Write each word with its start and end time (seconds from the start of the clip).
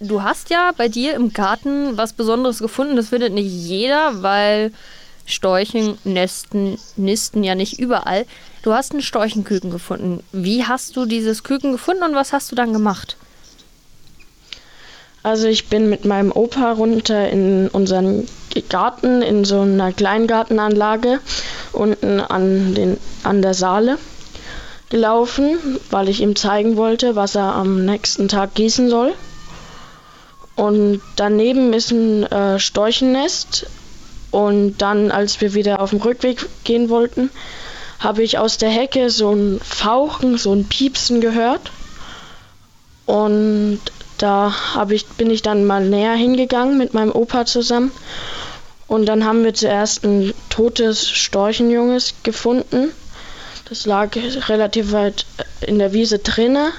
Du 0.00 0.22
hast 0.22 0.48
ja 0.50 0.70
bei 0.76 0.86
dir 0.86 1.14
im 1.14 1.32
Garten 1.32 1.96
was 1.96 2.12
Besonderes 2.12 2.60
gefunden. 2.60 2.94
Das 2.94 3.08
findet 3.08 3.32
nicht 3.32 3.50
jeder, 3.50 4.22
weil 4.22 4.70
Storchen 5.26 5.98
nesten, 6.04 6.78
nisten 6.94 7.42
ja 7.42 7.56
nicht 7.56 7.80
überall. 7.80 8.24
Du 8.62 8.72
hast 8.72 8.92
einen 8.92 9.02
Storchenküken 9.02 9.72
gefunden. 9.72 10.22
Wie 10.30 10.64
hast 10.64 10.96
du 10.96 11.04
dieses 11.04 11.42
Küken 11.42 11.72
gefunden 11.72 12.04
und 12.04 12.14
was 12.14 12.32
hast 12.32 12.52
du 12.52 12.54
dann 12.54 12.72
gemacht? 12.72 13.16
Also 15.24 15.48
ich 15.48 15.66
bin 15.66 15.90
mit 15.90 16.04
meinem 16.04 16.30
Opa 16.30 16.70
runter 16.74 17.28
in 17.28 17.66
unseren 17.66 18.28
Garten, 18.68 19.20
in 19.20 19.44
so 19.44 19.62
einer 19.62 19.92
Kleingartenanlage 19.92 21.18
unten 21.72 22.20
an, 22.20 22.72
den, 22.72 22.98
an 23.24 23.42
der 23.42 23.54
Saale 23.54 23.98
gelaufen, 24.90 25.58
weil 25.90 26.08
ich 26.08 26.20
ihm 26.20 26.36
zeigen 26.36 26.76
wollte, 26.76 27.16
was 27.16 27.34
er 27.34 27.56
am 27.56 27.84
nächsten 27.84 28.28
Tag 28.28 28.54
gießen 28.54 28.90
soll. 28.90 29.12
Und 30.58 31.00
daneben 31.14 31.72
ist 31.72 31.92
ein 31.92 32.24
äh, 32.24 32.58
Storchennest. 32.58 33.66
Und 34.32 34.78
dann, 34.78 35.12
als 35.12 35.40
wir 35.40 35.54
wieder 35.54 35.80
auf 35.80 35.90
dem 35.90 36.00
Rückweg 36.00 36.44
gehen 36.64 36.88
wollten, 36.90 37.30
habe 38.00 38.24
ich 38.24 38.38
aus 38.38 38.58
der 38.58 38.68
Hecke 38.68 39.08
so 39.08 39.32
ein 39.32 39.60
Fauchen, 39.60 40.36
so 40.36 40.52
ein 40.52 40.64
Piepsen 40.64 41.20
gehört. 41.20 41.70
Und 43.06 43.80
da 44.18 44.52
ich, 44.90 45.06
bin 45.06 45.30
ich 45.30 45.42
dann 45.42 45.64
mal 45.64 45.84
näher 45.84 46.14
hingegangen 46.14 46.76
mit 46.76 46.92
meinem 46.92 47.12
Opa 47.12 47.46
zusammen. 47.46 47.92
Und 48.88 49.06
dann 49.06 49.24
haben 49.24 49.44
wir 49.44 49.54
zuerst 49.54 50.02
ein 50.02 50.34
totes 50.50 51.08
Storchenjunges 51.08 52.14
gefunden. 52.24 52.90
Das 53.68 53.86
lag 53.86 54.10
relativ 54.48 54.90
weit 54.90 55.24
in 55.60 55.78
der 55.78 55.92
Wiese 55.92 56.18
drinne. 56.18 56.72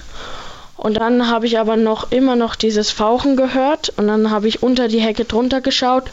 Und 0.79 0.93
dann 0.93 1.29
habe 1.29 1.45
ich 1.45 1.59
aber 1.59 1.75
noch 1.75 2.09
immer 2.13 2.37
noch 2.37 2.55
dieses 2.55 2.89
Fauchen 2.89 3.35
gehört 3.35 3.91
und 3.97 4.07
dann 4.07 4.31
habe 4.31 4.47
ich 4.47 4.63
unter 4.63 4.87
die 4.87 5.01
Hecke 5.01 5.25
drunter 5.25 5.59
geschaut 5.59 6.05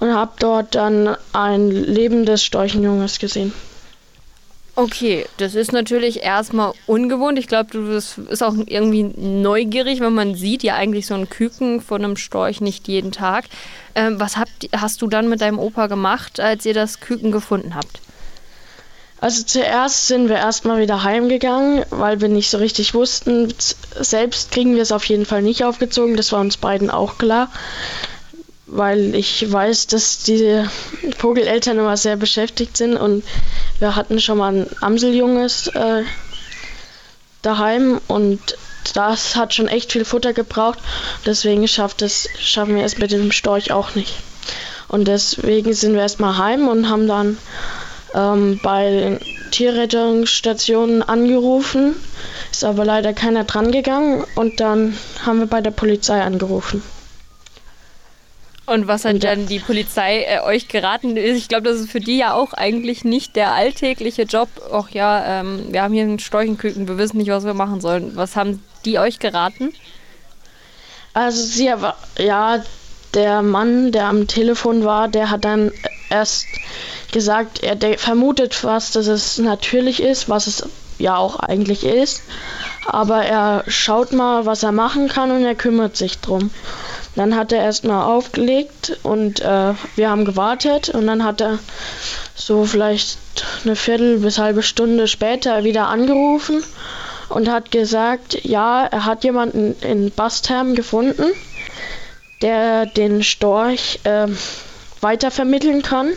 und 0.00 0.12
habe 0.12 0.32
dort 0.40 0.74
dann 0.74 1.16
ein 1.32 1.70
lebendes 1.70 2.42
Storchenjunges 2.42 3.20
gesehen. 3.20 3.52
Okay, 4.74 5.26
das 5.36 5.54
ist 5.54 5.70
natürlich 5.70 6.24
erstmal 6.24 6.72
ungewohnt. 6.86 7.38
Ich 7.38 7.46
glaube, 7.46 7.70
du 7.70 7.86
bist 7.86 8.42
auch 8.42 8.54
irgendwie 8.66 9.04
neugierig, 9.04 10.00
wenn 10.00 10.12
man 10.12 10.34
sieht 10.34 10.64
ja 10.64 10.74
eigentlich 10.74 11.06
so 11.06 11.14
ein 11.14 11.30
Küken 11.30 11.80
von 11.80 12.02
einem 12.02 12.16
Storch 12.16 12.60
nicht 12.60 12.88
jeden 12.88 13.12
Tag. 13.12 13.44
Ähm, 13.94 14.18
was 14.18 14.36
habt, 14.36 14.68
hast 14.76 15.00
du 15.02 15.06
dann 15.06 15.28
mit 15.28 15.40
deinem 15.40 15.60
Opa 15.60 15.86
gemacht, 15.86 16.40
als 16.40 16.66
ihr 16.66 16.74
das 16.74 16.98
Küken 16.98 17.30
gefunden 17.30 17.76
habt? 17.76 18.00
Also 19.24 19.42
zuerst 19.42 20.08
sind 20.08 20.28
wir 20.28 20.36
erstmal 20.36 20.82
wieder 20.82 21.02
heimgegangen, 21.02 21.86
weil 21.88 22.20
wir 22.20 22.28
nicht 22.28 22.50
so 22.50 22.58
richtig 22.58 22.92
wussten. 22.92 23.54
Selbst 23.98 24.50
kriegen 24.50 24.74
wir 24.74 24.82
es 24.82 24.92
auf 24.92 25.06
jeden 25.06 25.24
Fall 25.24 25.40
nicht 25.40 25.64
aufgezogen, 25.64 26.14
das 26.18 26.30
war 26.32 26.40
uns 26.40 26.58
beiden 26.58 26.90
auch 26.90 27.16
klar. 27.16 27.50
Weil 28.66 29.14
ich 29.14 29.50
weiß, 29.50 29.86
dass 29.86 30.24
die 30.24 30.62
Vogeleltern 31.16 31.78
immer 31.78 31.96
sehr 31.96 32.16
beschäftigt 32.16 32.76
sind 32.76 32.98
und 32.98 33.24
wir 33.78 33.96
hatten 33.96 34.20
schon 34.20 34.36
mal 34.36 34.54
ein 34.54 34.66
Amseljunges 34.82 35.68
äh, 35.68 36.02
daheim 37.40 38.02
und 38.08 38.58
das 38.92 39.36
hat 39.36 39.54
schon 39.54 39.68
echt 39.68 39.92
viel 39.92 40.04
Futter 40.04 40.34
gebraucht. 40.34 40.80
Deswegen 41.24 41.66
schafft 41.66 42.02
es, 42.02 42.28
schaffen 42.38 42.76
wir 42.76 42.84
es 42.84 42.98
mit 42.98 43.10
dem 43.10 43.32
Storch 43.32 43.72
auch 43.72 43.94
nicht. 43.94 44.16
Und 44.88 45.08
deswegen 45.08 45.72
sind 45.72 45.94
wir 45.94 46.02
erstmal 46.02 46.36
heim 46.36 46.68
und 46.68 46.90
haben 46.90 47.08
dann 47.08 47.38
ähm, 48.14 48.60
bei 48.62 49.18
Tierrettungsstationen 49.50 51.02
angerufen, 51.02 51.94
ist 52.50 52.64
aber 52.64 52.84
leider 52.84 53.12
keiner 53.12 53.44
dran 53.44 53.72
gegangen 53.72 54.24
und 54.36 54.60
dann 54.60 54.96
haben 55.24 55.40
wir 55.40 55.46
bei 55.46 55.60
der 55.60 55.70
Polizei 55.70 56.20
angerufen. 56.20 56.82
Und 58.66 58.88
was 58.88 59.04
hat 59.04 59.14
und 59.14 59.24
dann 59.24 59.46
die 59.46 59.58
Polizei 59.58 60.22
äh, 60.22 60.40
euch 60.40 60.68
geraten? 60.68 61.18
Ich 61.18 61.48
glaube, 61.48 61.68
das 61.68 61.80
ist 61.80 61.90
für 61.90 62.00
die 62.00 62.16
ja 62.16 62.32
auch 62.32 62.54
eigentlich 62.54 63.04
nicht 63.04 63.36
der 63.36 63.52
alltägliche 63.52 64.22
Job. 64.22 64.48
Ach 64.72 64.88
ja, 64.88 65.40
ähm, 65.40 65.66
wir 65.70 65.82
haben 65.82 65.92
hier 65.92 66.04
einen 66.04 66.18
Storchenküken, 66.18 66.88
wir 66.88 66.96
wissen 66.96 67.18
nicht, 67.18 67.28
was 67.28 67.44
wir 67.44 67.52
machen 67.52 67.82
sollen. 67.82 68.16
Was 68.16 68.36
haben 68.36 68.62
die 68.86 68.98
euch 68.98 69.18
geraten? 69.18 69.74
Also 71.12 71.42
sie 71.42 71.72
ja, 72.18 72.64
der 73.14 73.42
Mann, 73.42 73.92
der 73.92 74.06
am 74.06 74.26
Telefon 74.26 74.84
war, 74.84 75.08
der 75.08 75.30
hat 75.30 75.44
dann 75.44 75.72
erst 76.10 76.46
gesagt, 77.12 77.62
er 77.62 77.98
vermutet 77.98 78.54
fast, 78.54 78.96
dass 78.96 79.06
es 79.06 79.38
natürlich 79.38 80.02
ist, 80.02 80.28
was 80.28 80.46
es 80.46 80.68
ja 80.98 81.16
auch 81.16 81.36
eigentlich 81.40 81.84
ist. 81.84 82.22
Aber 82.86 83.24
er 83.24 83.64
schaut 83.66 84.12
mal, 84.12 84.46
was 84.46 84.62
er 84.62 84.72
machen 84.72 85.08
kann 85.08 85.30
und 85.30 85.44
er 85.44 85.54
kümmert 85.54 85.96
sich 85.96 86.18
drum. 86.18 86.50
Dann 87.16 87.36
hat 87.36 87.52
er 87.52 87.62
erstmal 87.62 88.04
aufgelegt 88.04 88.98
und 89.02 89.40
äh, 89.40 89.74
wir 89.96 90.10
haben 90.10 90.24
gewartet 90.24 90.88
und 90.88 91.06
dann 91.06 91.24
hat 91.24 91.40
er 91.40 91.58
so 92.34 92.64
vielleicht 92.64 93.18
eine 93.64 93.76
Viertel 93.76 94.18
bis 94.18 94.38
halbe 94.38 94.62
Stunde 94.62 95.06
später 95.06 95.64
wieder 95.64 95.88
angerufen 95.88 96.62
und 97.28 97.48
hat 97.48 97.70
gesagt, 97.70 98.44
ja, 98.44 98.84
er 98.84 99.04
hat 99.04 99.24
jemanden 99.24 99.76
in 99.80 100.10
Bastham 100.10 100.74
gefunden, 100.74 101.26
der 102.44 102.84
den 102.84 103.22
Storch 103.22 104.00
äh, 104.04 104.26
weitervermitteln 105.00 105.82
kann 105.82 106.10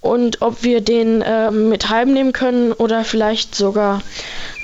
und 0.00 0.40
ob 0.40 0.62
wir 0.62 0.80
den 0.80 1.20
äh, 1.20 1.50
mit 1.50 1.90
heimnehmen 1.90 2.32
können 2.32 2.72
oder 2.72 3.04
vielleicht 3.04 3.54
sogar 3.54 4.00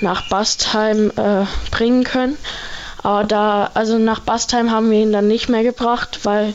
nach 0.01 0.27
Bastheim 0.29 1.11
äh, 1.15 1.45
bringen 1.71 2.03
können. 2.03 2.35
Aber 3.03 3.23
da, 3.23 3.69
also 3.75 3.97
nach 3.99 4.21
Bastheim 4.21 4.71
haben 4.71 4.89
wir 4.89 4.99
ihn 4.99 5.13
dann 5.13 5.27
nicht 5.27 5.47
mehr 5.47 5.63
gebracht, 5.63 6.19
weil 6.23 6.53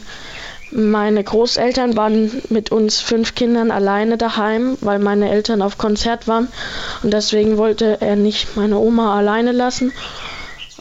meine 0.72 1.22
Großeltern 1.22 1.96
waren 1.96 2.42
mit 2.50 2.72
uns 2.72 3.00
fünf 3.00 3.36
Kindern 3.36 3.70
alleine 3.70 4.18
daheim, 4.18 4.76
weil 4.80 4.98
meine 4.98 5.30
Eltern 5.30 5.62
auf 5.62 5.78
Konzert 5.78 6.26
waren. 6.26 6.48
Und 7.04 7.12
deswegen 7.12 7.58
wollte 7.58 7.98
er 8.00 8.16
nicht 8.16 8.56
meine 8.56 8.76
Oma 8.76 9.16
alleine 9.16 9.52
lassen. 9.52 9.92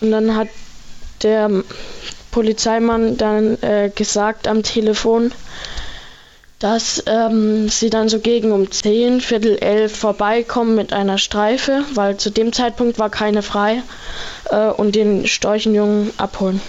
Und 0.01 0.09
dann 0.09 0.35
hat 0.35 0.47
der 1.21 1.63
Polizeimann 2.33 3.15
dann 3.15 3.61
äh, 3.61 3.89
gesagt 3.95 4.47
am 4.47 4.63
Telefon, 4.63 5.31
dass 6.59 7.03
ähm, 7.07 7.69
sie 7.69 7.89
dann 7.89 8.09
so 8.09 8.19
gegen 8.19 8.51
um 8.51 8.71
10, 8.71 9.21
Viertel 9.21 9.57
elf 9.57 9.95
vorbeikommen 9.95 10.75
mit 10.75 10.93
einer 10.93 11.17
Streife, 11.17 11.83
weil 11.93 12.17
zu 12.17 12.31
dem 12.31 12.51
Zeitpunkt 12.51 12.99
war 12.99 13.09
keine 13.09 13.41
frei, 13.41 13.83
äh, 14.49 14.67
und 14.69 14.95
den 14.95 15.27
Storchenjungen 15.27 16.11
abholen. 16.17 16.61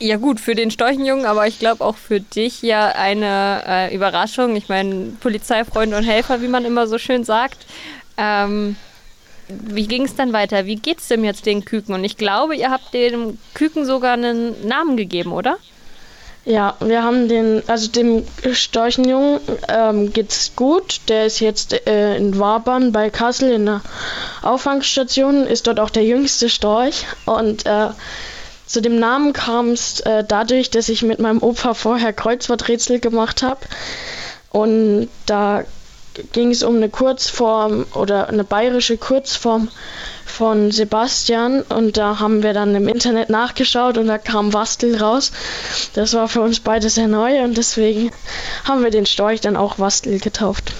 Ja 0.00 0.16
gut, 0.16 0.40
für 0.40 0.54
den 0.54 0.70
Storchenjungen, 0.70 1.26
aber 1.26 1.46
ich 1.46 1.58
glaube 1.58 1.84
auch 1.84 1.96
für 1.96 2.20
dich 2.20 2.62
ja 2.62 2.86
eine 2.88 3.62
äh, 3.66 3.94
Überraschung. 3.94 4.56
Ich 4.56 4.68
meine, 4.68 5.12
Polizeifreund 5.20 5.92
und 5.92 6.04
Helfer, 6.04 6.40
wie 6.40 6.48
man 6.48 6.64
immer 6.64 6.86
so 6.86 6.98
schön 6.98 7.24
sagt. 7.24 7.66
Ähm, 8.16 8.76
wie 9.48 9.86
ging 9.86 10.04
es 10.04 10.14
dann 10.14 10.32
weiter? 10.32 10.66
Wie 10.66 10.76
geht's 10.76 11.08
dem 11.08 11.24
jetzt 11.24 11.46
den 11.46 11.64
Küken? 11.64 11.94
Und 11.94 12.04
ich 12.04 12.16
glaube, 12.16 12.56
ihr 12.56 12.70
habt 12.70 12.92
dem 12.92 13.38
Küken 13.54 13.84
sogar 13.84 14.12
einen 14.14 14.66
Namen 14.66 14.96
gegeben, 14.96 15.32
oder? 15.32 15.56
Ja, 16.44 16.76
wir 16.80 17.02
haben 17.02 17.28
den, 17.28 17.62
also 17.66 17.90
dem 17.90 18.24
Storchenjungen 18.52 19.40
ähm, 19.68 20.12
geht's 20.12 20.52
gut. 20.56 21.00
Der 21.08 21.26
ist 21.26 21.40
jetzt 21.40 21.86
äh, 21.86 22.16
in 22.16 22.38
Wabern 22.38 22.92
bei 22.92 23.10
Kassel 23.10 23.52
in 23.52 23.66
der 23.66 23.82
Auffangstation, 24.42 25.46
ist 25.46 25.66
dort 25.66 25.78
auch 25.78 25.90
der 25.90 26.04
jüngste 26.04 26.48
Storch. 26.48 27.04
Und 27.26 27.66
äh, 27.66 27.88
zu 28.66 28.80
dem 28.80 28.98
Namen 28.98 29.32
kam 29.32 29.72
es 29.72 30.00
äh, 30.00 30.24
dadurch, 30.26 30.70
dass 30.70 30.88
ich 30.88 31.02
mit 31.02 31.18
meinem 31.18 31.42
Opa 31.42 31.74
vorher 31.74 32.12
Kreuzworträtsel 32.12 32.98
gemacht 32.98 33.42
habe. 33.42 33.60
Und 34.50 35.08
da 35.26 35.64
ging 36.32 36.50
es 36.50 36.62
um 36.62 36.76
eine 36.76 36.88
Kurzform 36.88 37.86
oder 37.94 38.28
eine 38.28 38.44
bayerische 38.44 38.96
Kurzform 38.96 39.68
von 40.24 40.70
Sebastian 40.70 41.62
und 41.62 41.96
da 41.96 42.20
haben 42.20 42.42
wir 42.42 42.52
dann 42.52 42.74
im 42.74 42.86
Internet 42.86 43.30
nachgeschaut 43.30 43.98
und 43.98 44.06
da 44.06 44.18
kam 44.18 44.52
Wastel 44.52 44.96
raus. 44.96 45.32
Das 45.94 46.14
war 46.14 46.28
für 46.28 46.42
uns 46.42 46.60
beide 46.60 46.88
sehr 46.88 47.08
neu 47.08 47.42
und 47.42 47.56
deswegen 47.56 48.10
haben 48.64 48.84
wir 48.84 48.90
den 48.90 49.06
Storch 49.06 49.40
dann 49.40 49.56
auch 49.56 49.78
Wastel 49.78 50.20
getauft. 50.20 50.72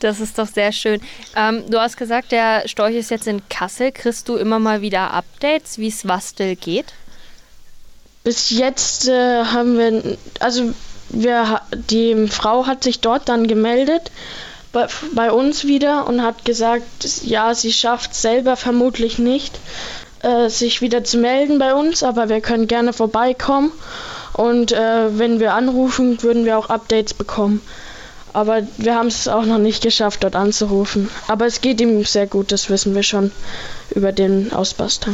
Das 0.00 0.20
ist 0.20 0.38
doch 0.38 0.46
sehr 0.46 0.72
schön. 0.72 1.00
Ähm, 1.34 1.64
du 1.70 1.80
hast 1.80 1.96
gesagt, 1.96 2.32
der 2.32 2.68
Storch 2.68 2.94
ist 2.94 3.10
jetzt 3.10 3.26
in 3.26 3.40
Kassel. 3.48 3.92
Kriegst 3.92 4.28
du 4.28 4.36
immer 4.36 4.58
mal 4.58 4.82
wieder 4.82 5.12
Updates, 5.12 5.78
wie 5.78 5.88
es 5.88 6.06
Wastel 6.06 6.54
geht? 6.54 6.92
Bis 8.22 8.50
jetzt 8.50 9.08
äh, 9.08 9.44
haben 9.44 9.78
wir, 9.78 10.18
also 10.40 10.74
wir, 11.08 11.60
die 11.90 12.26
Frau 12.28 12.66
hat 12.66 12.84
sich 12.84 13.00
dort 13.00 13.28
dann 13.28 13.46
gemeldet 13.46 14.10
bei, 14.72 14.86
bei 15.14 15.32
uns 15.32 15.64
wieder 15.64 16.06
und 16.06 16.22
hat 16.22 16.44
gesagt, 16.44 16.84
ja, 17.24 17.54
sie 17.54 17.72
schafft 17.72 18.14
selber 18.14 18.56
vermutlich 18.56 19.18
nicht, 19.18 19.58
äh, 20.22 20.48
sich 20.48 20.80
wieder 20.82 21.04
zu 21.04 21.18
melden 21.18 21.58
bei 21.58 21.74
uns, 21.74 22.02
aber 22.02 22.28
wir 22.28 22.40
können 22.40 22.66
gerne 22.66 22.92
vorbeikommen 22.92 23.72
und 24.32 24.72
äh, 24.72 25.18
wenn 25.18 25.40
wir 25.40 25.54
anrufen, 25.54 26.22
würden 26.22 26.44
wir 26.44 26.58
auch 26.58 26.68
Updates 26.68 27.14
bekommen. 27.14 27.62
Aber 28.34 28.60
wir 28.76 28.94
haben 28.94 29.06
es 29.06 29.28
auch 29.28 29.46
noch 29.46 29.56
nicht 29.56 29.82
geschafft, 29.82 30.22
dort 30.22 30.36
anzurufen. 30.36 31.08
Aber 31.26 31.46
es 31.46 31.62
geht 31.62 31.80
ihm 31.80 32.04
sehr 32.04 32.26
gut, 32.26 32.52
das 32.52 32.68
wissen 32.68 32.94
wir 32.94 33.02
schon 33.02 33.30
über 33.94 34.12
den 34.12 34.52
Ausbaster. 34.52 35.10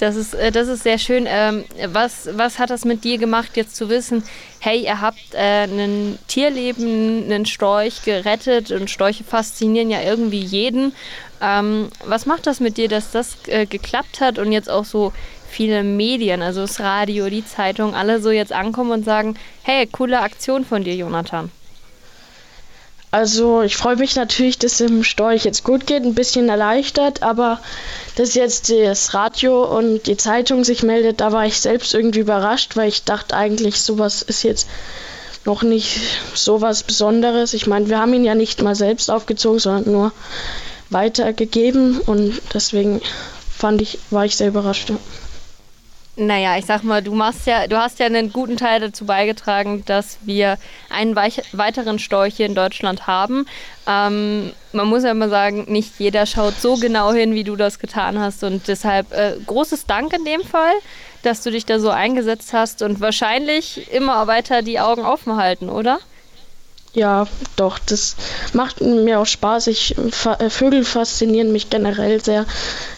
Das 0.00 0.16
ist, 0.16 0.32
äh, 0.32 0.50
das 0.50 0.68
ist 0.68 0.82
sehr 0.82 0.96
schön. 0.96 1.26
Ähm, 1.28 1.64
was, 1.88 2.26
was 2.32 2.58
hat 2.58 2.70
das 2.70 2.86
mit 2.86 3.04
dir 3.04 3.18
gemacht, 3.18 3.50
jetzt 3.54 3.76
zu 3.76 3.90
wissen, 3.90 4.24
hey, 4.58 4.82
ihr 4.82 5.02
habt 5.02 5.34
äh, 5.34 5.64
ein 5.64 6.18
Tierleben, 6.26 7.24
einen 7.24 7.44
Storch 7.44 8.02
gerettet 8.02 8.70
und 8.70 8.88
Storche 8.88 9.24
faszinieren 9.24 9.90
ja 9.90 10.00
irgendwie 10.00 10.40
jeden. 10.40 10.94
Ähm, 11.42 11.90
was 12.06 12.24
macht 12.24 12.46
das 12.46 12.60
mit 12.60 12.78
dir, 12.78 12.88
dass 12.88 13.10
das 13.10 13.36
äh, 13.46 13.66
geklappt 13.66 14.22
hat 14.22 14.38
und 14.38 14.52
jetzt 14.52 14.70
auch 14.70 14.86
so 14.86 15.12
viele 15.50 15.82
Medien, 15.82 16.40
also 16.40 16.62
das 16.62 16.80
Radio, 16.80 17.28
die 17.28 17.44
Zeitung, 17.44 17.94
alle 17.94 18.22
so 18.22 18.30
jetzt 18.30 18.52
ankommen 18.54 18.92
und 18.92 19.04
sagen, 19.04 19.36
hey, 19.64 19.86
coole 19.86 20.20
Aktion 20.20 20.64
von 20.64 20.82
dir, 20.82 20.94
Jonathan? 20.94 21.50
Also 23.12 23.62
ich 23.62 23.76
freue 23.76 23.96
mich 23.96 24.14
natürlich, 24.14 24.58
dass 24.58 24.80
es 24.80 24.86
dem 24.86 25.02
Storch 25.02 25.44
jetzt 25.44 25.64
gut 25.64 25.86
geht, 25.86 26.04
ein 26.04 26.14
bisschen 26.14 26.48
erleichtert, 26.48 27.24
aber 27.24 27.60
dass 28.14 28.34
jetzt 28.34 28.70
das 28.70 29.14
Radio 29.14 29.64
und 29.64 30.06
die 30.06 30.16
Zeitung 30.16 30.62
sich 30.62 30.84
meldet, 30.84 31.20
da 31.20 31.32
war 31.32 31.44
ich 31.44 31.60
selbst 31.60 31.92
irgendwie 31.92 32.20
überrascht, 32.20 32.76
weil 32.76 32.88
ich 32.88 33.02
dachte 33.02 33.36
eigentlich, 33.36 33.80
sowas 33.80 34.22
ist 34.22 34.44
jetzt 34.44 34.68
noch 35.44 35.62
nicht 35.62 36.00
so 36.34 36.60
was 36.60 36.84
Besonderes. 36.84 37.52
Ich 37.52 37.66
meine, 37.66 37.88
wir 37.88 37.98
haben 37.98 38.14
ihn 38.14 38.24
ja 38.24 38.36
nicht 38.36 38.62
mal 38.62 38.76
selbst 38.76 39.10
aufgezogen, 39.10 39.58
sondern 39.58 39.92
nur 39.92 40.12
weitergegeben 40.90 41.98
und 41.98 42.40
deswegen 42.54 43.00
fand 43.50 43.82
ich, 43.82 43.98
war 44.10 44.24
ich 44.24 44.36
sehr 44.36 44.48
überrascht. 44.48 44.90
Ja. 44.90 44.96
Naja, 46.22 46.58
ich 46.58 46.66
sag 46.66 46.84
mal, 46.84 47.02
du 47.02 47.14
machst 47.14 47.46
ja, 47.46 47.66
du 47.66 47.78
hast 47.78 47.98
ja 47.98 48.04
einen 48.04 48.30
guten 48.30 48.58
Teil 48.58 48.78
dazu 48.78 49.06
beigetragen, 49.06 49.84
dass 49.86 50.18
wir 50.20 50.58
einen 50.90 51.16
weiteren 51.16 51.98
Storch 51.98 52.34
hier 52.36 52.44
in 52.44 52.54
Deutschland 52.54 53.06
haben. 53.06 53.46
Ähm, 53.86 54.52
man 54.74 54.86
muss 54.86 55.02
ja 55.02 55.12
immer 55.12 55.30
sagen, 55.30 55.64
nicht 55.68 55.94
jeder 55.98 56.26
schaut 56.26 56.60
so 56.60 56.76
genau 56.76 57.14
hin, 57.14 57.32
wie 57.32 57.42
du 57.42 57.56
das 57.56 57.78
getan 57.78 58.18
hast. 58.18 58.44
Und 58.44 58.68
deshalb 58.68 59.10
äh, 59.14 59.36
großes 59.46 59.86
Dank 59.86 60.12
in 60.12 60.26
dem 60.26 60.42
Fall, 60.42 60.74
dass 61.22 61.42
du 61.42 61.50
dich 61.50 61.64
da 61.64 61.80
so 61.80 61.88
eingesetzt 61.88 62.52
hast 62.52 62.82
und 62.82 63.00
wahrscheinlich 63.00 63.90
immer 63.90 64.26
weiter 64.26 64.60
die 64.60 64.78
Augen 64.78 65.06
offen 65.06 65.36
halten, 65.36 65.70
oder? 65.70 66.00
Ja, 66.92 67.28
doch, 67.56 67.78
das 67.78 68.16
macht 68.52 68.82
mir 68.82 69.20
auch 69.20 69.26
Spaß. 69.26 69.68
Ich, 69.68 69.96
äh, 69.96 70.50
Vögel 70.50 70.84
faszinieren 70.84 71.50
mich 71.50 71.70
generell 71.70 72.22
sehr. 72.22 72.44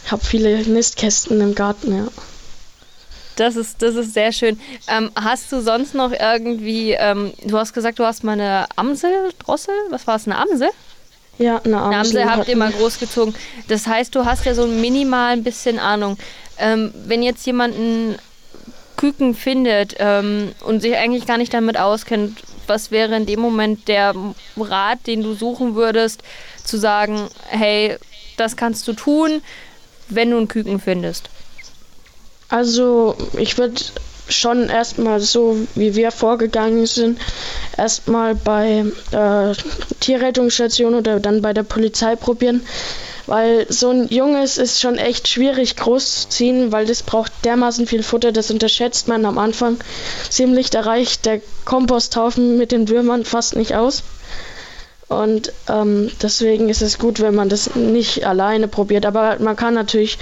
Ich 0.04 0.10
habe 0.10 0.24
viele 0.24 0.58
Nistkästen 0.62 1.40
im 1.40 1.54
Garten, 1.54 1.96
ja. 1.96 2.08
Das 3.36 3.56
ist, 3.56 3.80
das 3.82 3.94
ist 3.94 4.14
sehr 4.14 4.32
schön. 4.32 4.60
Ähm, 4.88 5.10
hast 5.14 5.50
du 5.52 5.60
sonst 5.60 5.94
noch 5.94 6.12
irgendwie, 6.12 6.92
ähm, 6.92 7.32
du 7.44 7.56
hast 7.58 7.72
gesagt, 7.72 7.98
du 7.98 8.04
hast 8.04 8.24
mal 8.24 8.32
eine 8.32 8.66
Amsel, 8.76 9.10
Drossel, 9.38 9.74
was 9.90 10.06
war 10.06 10.16
es, 10.16 10.26
eine 10.26 10.36
Amsel? 10.36 10.68
Ja, 11.38 11.60
eine 11.64 11.78
Amsel. 11.78 11.86
Eine 11.86 11.96
Amsel 11.96 12.24
habt 12.26 12.48
ihr 12.48 12.56
mal 12.56 12.70
großgezogen. 12.70 13.34
Das 13.68 13.86
heißt, 13.86 14.14
du 14.14 14.24
hast 14.24 14.44
ja 14.44 14.54
so 14.54 14.66
minimal 14.66 15.32
ein 15.32 15.42
bisschen 15.42 15.78
Ahnung. 15.78 16.18
Ähm, 16.58 16.92
wenn 17.06 17.22
jetzt 17.22 17.46
jemand 17.46 17.74
einen 17.74 18.18
Küken 18.96 19.34
findet 19.34 19.96
ähm, 19.98 20.52
und 20.64 20.80
sich 20.80 20.94
eigentlich 20.96 21.26
gar 21.26 21.38
nicht 21.38 21.52
damit 21.54 21.78
auskennt, 21.78 22.38
was 22.66 22.90
wäre 22.90 23.16
in 23.16 23.26
dem 23.26 23.40
Moment 23.40 23.88
der 23.88 24.14
Rat, 24.56 25.06
den 25.06 25.22
du 25.22 25.34
suchen 25.34 25.74
würdest, 25.74 26.22
zu 26.64 26.76
sagen, 26.76 27.28
hey, 27.48 27.96
das 28.36 28.56
kannst 28.56 28.86
du 28.86 28.92
tun, 28.92 29.42
wenn 30.08 30.30
du 30.30 30.36
einen 30.36 30.48
Küken 30.48 30.78
findest? 30.78 31.30
Also 32.52 33.16
ich 33.38 33.56
würde 33.56 33.80
schon 34.28 34.68
erstmal 34.68 35.20
so, 35.20 35.56
wie 35.74 35.94
wir 35.94 36.10
vorgegangen 36.10 36.84
sind, 36.84 37.18
erstmal 37.78 38.34
bei 38.34 38.84
äh, 39.10 39.54
Tierrettungsstation 40.00 40.94
oder 40.94 41.18
dann 41.18 41.40
bei 41.40 41.54
der 41.54 41.62
Polizei 41.62 42.14
probieren, 42.14 42.60
weil 43.26 43.64
so 43.72 43.88
ein 43.88 44.06
Junges 44.08 44.58
ist 44.58 44.82
schon 44.82 44.98
echt 44.98 45.28
schwierig 45.28 45.76
groß 45.76 46.24
zu 46.24 46.28
ziehen, 46.28 46.72
weil 46.72 46.84
das 46.84 47.02
braucht 47.02 47.32
dermaßen 47.46 47.86
viel 47.86 48.02
Futter, 48.02 48.32
das 48.32 48.50
unterschätzt 48.50 49.08
man 49.08 49.24
am 49.24 49.38
Anfang 49.38 49.78
ziemlich, 50.28 50.68
da 50.68 50.82
reicht 50.82 51.24
der 51.24 51.40
Komposthaufen 51.64 52.58
mit 52.58 52.70
den 52.70 52.90
Würmern 52.90 53.24
fast 53.24 53.56
nicht 53.56 53.74
aus. 53.74 54.02
Und 55.12 55.52
ähm, 55.68 56.10
deswegen 56.22 56.68
ist 56.68 56.82
es 56.82 56.98
gut, 56.98 57.20
wenn 57.20 57.34
man 57.34 57.48
das 57.48 57.74
nicht 57.74 58.26
alleine 58.26 58.68
probiert. 58.68 59.06
Aber 59.06 59.38
man 59.38 59.56
kann 59.56 59.74
natürlich 59.74 60.18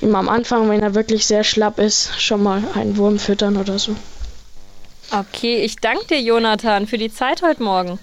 ihm 0.00 0.14
am 0.14 0.28
Anfang, 0.28 0.68
wenn 0.68 0.80
er 0.82 0.94
wirklich 0.94 1.26
sehr 1.26 1.44
schlapp 1.44 1.78
ist, 1.78 2.20
schon 2.20 2.42
mal 2.42 2.62
einen 2.74 2.96
Wurm 2.96 3.18
füttern 3.18 3.56
oder 3.56 3.78
so. 3.78 3.94
Okay, 5.12 5.56
ich 5.62 5.76
danke 5.76 6.06
dir, 6.06 6.20
Jonathan, 6.20 6.86
für 6.86 6.98
die 6.98 7.12
Zeit 7.12 7.42
heute 7.42 7.62
Morgen. 7.62 7.98